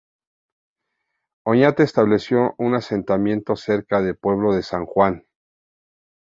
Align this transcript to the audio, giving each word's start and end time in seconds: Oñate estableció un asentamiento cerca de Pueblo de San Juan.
Oñate 1.45 1.83
estableció 1.83 2.55
un 2.57 2.73
asentamiento 2.73 3.55
cerca 3.55 4.01
de 4.01 4.15
Pueblo 4.15 4.51
de 4.55 4.63
San 4.63 4.87
Juan. 4.87 5.27